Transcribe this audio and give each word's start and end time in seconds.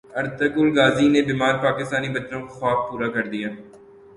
Ertugrul 0.19 0.69
Ghazi 0.77 1.07
نے 1.13 1.21
بیمار 1.27 1.53
پاکستانی 1.65 2.09
بچوں 2.15 2.41
کا 2.43 2.53
خواب 2.55 2.79
پورا 2.87 3.07
کردیا 3.15 3.49